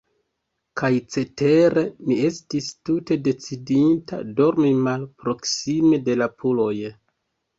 [0.79, 6.73] Kaj cetere, mi estis tute decidinta, dormi malproksime de la puloj.